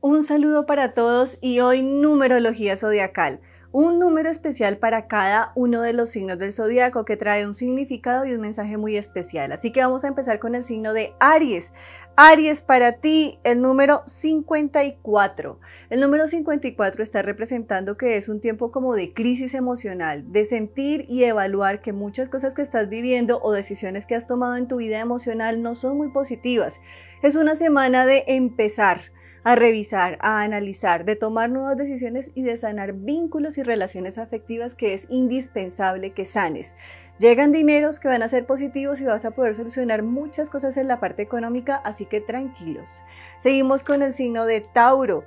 [0.00, 3.40] Un saludo para todos y hoy numerología zodiacal
[3.72, 8.24] un número especial para cada uno de los signos del zodiaco que trae un significado
[8.24, 9.52] y un mensaje muy especial.
[9.52, 11.72] Así que vamos a empezar con el signo de Aries.
[12.16, 15.60] Aries, para ti, el número 54.
[15.90, 21.04] El número 54 está representando que es un tiempo como de crisis emocional, de sentir
[21.08, 24.76] y evaluar que muchas cosas que estás viviendo o decisiones que has tomado en tu
[24.76, 26.80] vida emocional no son muy positivas.
[27.22, 29.15] Es una semana de empezar
[29.46, 34.74] a revisar, a analizar, de tomar nuevas decisiones y de sanar vínculos y relaciones afectivas
[34.74, 36.74] que es indispensable que sanes.
[37.20, 40.88] Llegan dineros que van a ser positivos y vas a poder solucionar muchas cosas en
[40.88, 43.04] la parte económica, así que tranquilos.
[43.38, 45.22] Seguimos con el signo de Tauro.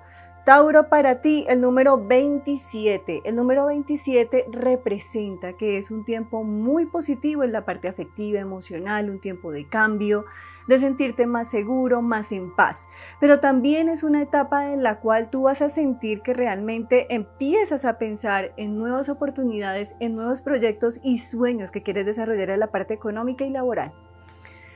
[0.49, 3.21] Tauro, para ti el número 27.
[3.23, 9.11] El número 27 representa que es un tiempo muy positivo en la parte afectiva, emocional,
[9.11, 10.25] un tiempo de cambio,
[10.67, 12.87] de sentirte más seguro, más en paz.
[13.19, 17.85] Pero también es una etapa en la cual tú vas a sentir que realmente empiezas
[17.85, 22.71] a pensar en nuevas oportunidades, en nuevos proyectos y sueños que quieres desarrollar en la
[22.71, 23.93] parte económica y laboral.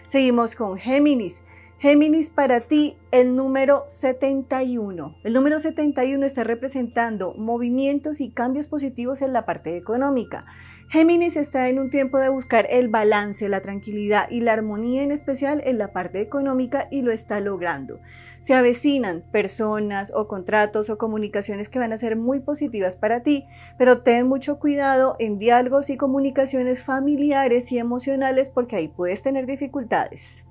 [0.05, 1.41] Seguimos con Géminis.
[1.83, 5.17] Géminis, para ti el número 71.
[5.21, 10.45] El número 71 está representando movimientos y cambios positivos en la parte económica.
[10.87, 15.11] Géminis está en un tiempo de buscar el balance, la tranquilidad y la armonía en
[15.11, 17.99] especial en la parte económica y lo está logrando.
[18.39, 23.45] Se avecinan personas o contratos o comunicaciones que van a ser muy positivas para ti,
[23.77, 29.45] pero ten mucho cuidado en diálogos y comunicaciones familiares y emocionales porque ahí puedes tener
[29.47, 30.45] dificultades.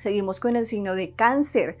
[0.00, 1.76] Seguimos con el signo de cáncer.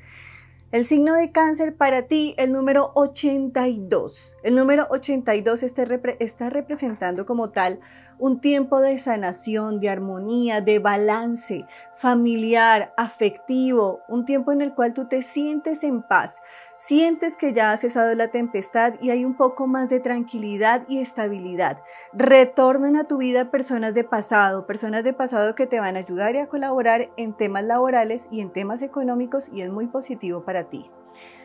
[0.72, 4.36] El signo de cáncer para ti, el número 82.
[4.44, 5.82] El número 82 está,
[6.20, 7.80] está, representando como tal
[8.20, 14.94] un tiempo de sanación, de armonía, de balance familiar, afectivo, un tiempo en el cual
[14.94, 16.40] tú te sientes en paz,
[16.78, 21.00] sientes que ya ha cesado la tempestad y hay un poco más de tranquilidad y
[21.00, 21.82] estabilidad.
[22.12, 26.36] Retornan a tu vida personas de pasado, personas de pasado que te van a ayudar
[26.36, 30.59] y a colaborar en temas laborales y en temas económicos y es muy positivo para
[30.68, 30.90] ti.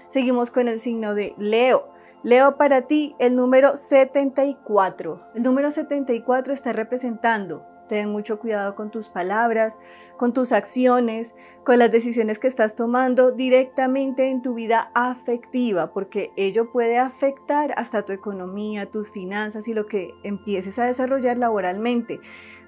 [0.08, 1.90] Seguimos con el signo de Leo.
[2.24, 5.18] Leo para ti el número 74.
[5.36, 9.80] El número 74 está representando Ten mucho cuidado con tus palabras,
[10.18, 16.32] con tus acciones, con las decisiones que estás tomando directamente en tu vida afectiva, porque
[16.36, 22.20] ello puede afectar hasta tu economía, tus finanzas y lo que empieces a desarrollar laboralmente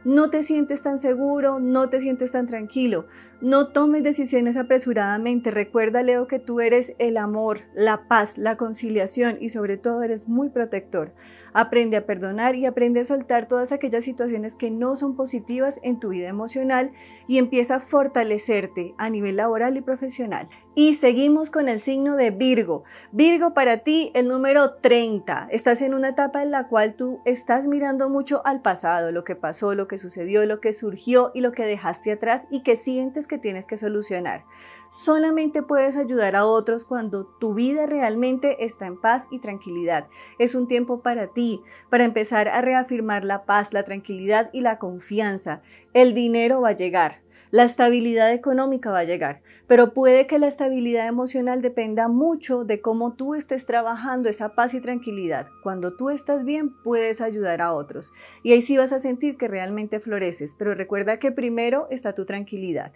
[0.08, 3.08] no te sientes tan seguro, no te sientes tan tranquilo,
[3.42, 5.52] no tomes decisiones apresuradamente.
[5.52, 10.28] Recuerda, Leo, que tú eres el amor, la paz, la conciliación y sobre todo eres
[10.28, 11.14] muy protector.
[11.54, 16.00] Aprende a perdonar y aprende a soltar todas aquellas situaciones que no son positivas en
[16.00, 16.92] tu vida emocional
[17.28, 20.50] y empieza a fortalecerte a nivel laboral y profesional.
[20.80, 22.84] Y seguimos con el signo de Virgo.
[23.12, 25.48] Virgo para ti el número 30.
[25.50, 29.36] Estás en una etapa en la cual tú estás mirando mucho al pasado, lo que
[29.36, 33.28] pasó, lo que sucedió, lo que surgió y lo que dejaste atrás y que sientes
[33.28, 34.46] que tienes que solucionar.
[34.92, 40.06] Solamente puedes ayudar a otros cuando tu vida realmente está en paz y tranquilidad.
[40.38, 44.78] Es un tiempo para ti, para empezar a reafirmar la paz, la tranquilidad y la
[44.78, 45.64] confianza.
[45.96, 50.48] El dinero va a llegar la estabilidad económica va a llegar, pero puede que la
[50.48, 55.48] estabilidad emocional dependa mucho de cómo tú estés trabajando esa paz y tranquilidad.
[55.64, 59.48] Cuando tú estás bien, puedes ayudar a otros y ahí sí vas a sentir que
[59.48, 62.92] realmente floreces, pero recuerda que primero está tu tranquilidad.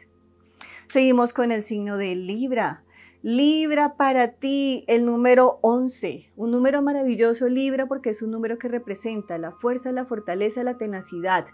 [0.87, 2.83] Seguimos con el signo de Libra.
[3.23, 8.67] Libra para ti el número 11, un número maravilloso Libra porque es un número que
[8.67, 11.45] representa la fuerza, la fortaleza, la tenacidad.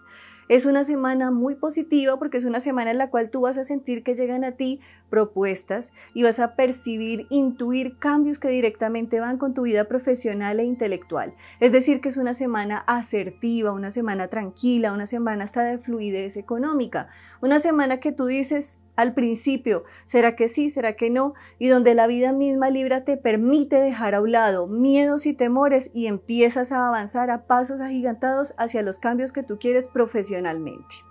[0.47, 3.65] Es una semana muy positiva porque es una semana en la cual tú vas a
[3.65, 4.79] sentir que llegan a ti
[5.09, 10.63] propuestas y vas a percibir, intuir cambios que directamente van con tu vida profesional e
[10.63, 11.35] intelectual.
[11.59, 16.37] Es decir, que es una semana asertiva, una semana tranquila, una semana hasta de fluidez
[16.37, 17.09] económica,
[17.41, 20.69] una semana que tú dices, al principio, ¿será que sí?
[20.69, 21.33] ¿Será que no?
[21.57, 25.91] Y donde la vida misma Libra te permite dejar a un lado miedos y temores
[25.93, 31.07] y empiezas a avanzar a pasos agigantados hacia los cambios que tú quieres profesionalmente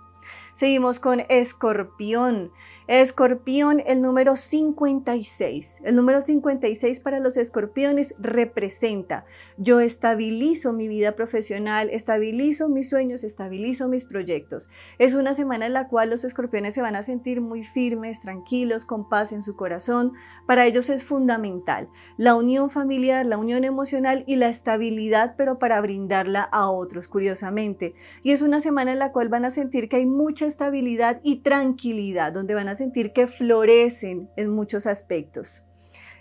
[0.57, 2.51] Seguimos con Escorpión.
[2.87, 5.81] Escorpión, el número 56.
[5.83, 9.25] El número 56 para los escorpiones representa,
[9.57, 14.69] yo estabilizo mi vida profesional, estabilizo mis sueños, estabilizo mis proyectos.
[14.99, 18.85] Es una semana en la cual los escorpiones se van a sentir muy firmes, tranquilos,
[18.85, 20.13] con paz en su corazón.
[20.45, 25.81] Para ellos es fundamental la unión familiar, la unión emocional y la estabilidad, pero para
[25.81, 27.95] brindarla a otros, curiosamente.
[28.23, 31.41] Y es una semana en la cual van a sentir que hay mucha estabilidad y
[31.41, 35.63] tranquilidad, donde van a sentir que florecen en muchos aspectos.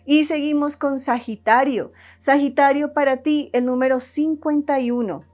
[0.05, 1.93] Y seguimos con Sagitario.
[2.19, 5.25] Sagitario para ti, el número 51.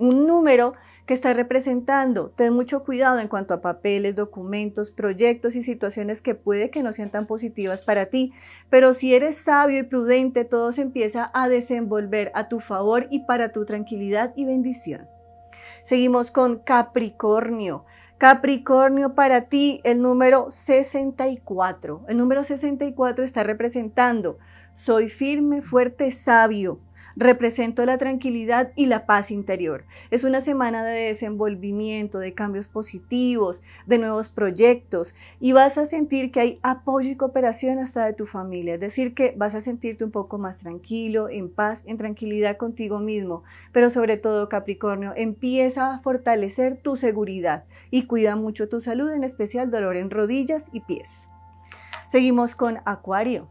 [0.00, 0.74] Un número
[1.08, 2.30] que está representando.
[2.36, 6.92] Ten mucho cuidado en cuanto a papeles, documentos, proyectos y situaciones que puede que no
[6.92, 8.32] sean tan positivas para ti,
[8.68, 13.20] pero si eres sabio y prudente, todo se empieza a desenvolver a tu favor y
[13.20, 15.08] para tu tranquilidad y bendición.
[15.82, 17.86] Seguimos con Capricornio.
[18.18, 22.04] Capricornio, para ti el número 64.
[22.08, 24.38] El número 64 está representando,
[24.74, 26.80] soy firme, fuerte, sabio.
[27.16, 29.84] Represento la tranquilidad y la paz interior.
[30.10, 36.30] Es una semana de desenvolvimiento, de cambios positivos, de nuevos proyectos y vas a sentir
[36.30, 38.74] que hay apoyo y cooperación hasta de tu familia.
[38.74, 42.98] Es decir, que vas a sentirte un poco más tranquilo, en paz, en tranquilidad contigo
[43.00, 43.42] mismo.
[43.72, 49.24] Pero sobre todo, Capricornio, empieza a fortalecer tu seguridad y cuida mucho tu salud, en
[49.24, 51.28] especial dolor en rodillas y pies.
[52.06, 53.48] Seguimos con Acuario.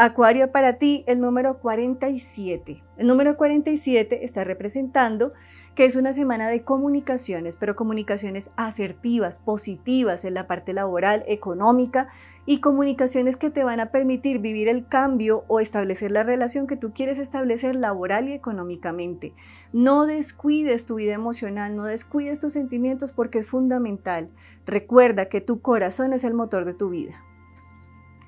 [0.00, 2.84] Acuario para ti, el número 47.
[2.98, 5.32] El número 47 está representando
[5.74, 12.06] que es una semana de comunicaciones, pero comunicaciones asertivas, positivas en la parte laboral, económica
[12.46, 16.76] y comunicaciones que te van a permitir vivir el cambio o establecer la relación que
[16.76, 19.34] tú quieres establecer laboral y económicamente.
[19.72, 24.30] No descuides tu vida emocional, no descuides tus sentimientos porque es fundamental.
[24.64, 27.24] Recuerda que tu corazón es el motor de tu vida.